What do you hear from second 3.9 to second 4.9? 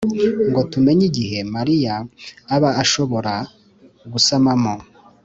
gusamamo,